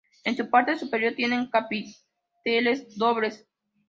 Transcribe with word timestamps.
En 0.23 0.35
su 0.35 0.49
parte 0.49 0.79
superior 0.79 1.13
tienen 1.13 1.47
capiteles 1.51 2.97
dobles. 2.97 3.47